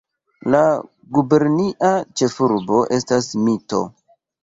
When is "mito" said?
3.47-3.87